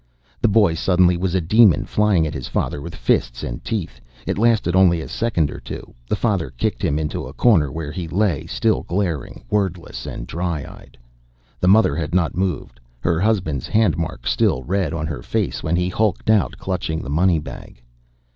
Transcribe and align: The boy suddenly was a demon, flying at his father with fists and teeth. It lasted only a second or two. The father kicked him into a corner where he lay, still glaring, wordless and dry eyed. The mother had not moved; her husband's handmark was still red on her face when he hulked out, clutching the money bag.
The 0.41 0.47
boy 0.47 0.73
suddenly 0.73 1.15
was 1.15 1.35
a 1.35 1.41
demon, 1.41 1.85
flying 1.85 2.25
at 2.25 2.33
his 2.33 2.47
father 2.47 2.81
with 2.81 2.95
fists 2.95 3.43
and 3.43 3.63
teeth. 3.63 4.01
It 4.25 4.39
lasted 4.39 4.75
only 4.75 4.99
a 4.99 5.07
second 5.07 5.51
or 5.51 5.59
two. 5.59 5.93
The 6.09 6.15
father 6.15 6.49
kicked 6.49 6.83
him 6.83 6.97
into 6.97 7.27
a 7.27 7.33
corner 7.33 7.71
where 7.71 7.91
he 7.91 8.07
lay, 8.07 8.47
still 8.47 8.81
glaring, 8.81 9.43
wordless 9.51 10.07
and 10.07 10.25
dry 10.25 10.61
eyed. 10.61 10.97
The 11.59 11.67
mother 11.67 11.95
had 11.95 12.15
not 12.15 12.33
moved; 12.35 12.79
her 12.99 13.19
husband's 13.19 13.67
handmark 13.67 14.23
was 14.23 14.31
still 14.31 14.63
red 14.63 14.91
on 14.91 15.05
her 15.05 15.21
face 15.21 15.61
when 15.61 15.75
he 15.75 15.87
hulked 15.89 16.31
out, 16.31 16.57
clutching 16.57 17.03
the 17.03 17.09
money 17.11 17.37
bag. 17.37 17.83